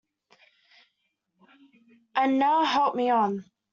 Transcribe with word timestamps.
And 2.15 2.39
now 2.39 2.63
help 2.63 2.95
me 2.95 3.11
on. 3.11 3.45